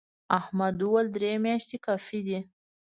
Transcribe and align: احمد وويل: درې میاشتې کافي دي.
احمد 0.39 0.75
وويل: 0.81 1.07
درې 1.15 1.31
میاشتې 1.45 1.77
کافي 1.85 2.19
دي. 2.27 2.39